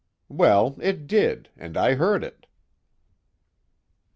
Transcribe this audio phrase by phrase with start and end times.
[0.29, 2.47] "Well, it did, and I heard it."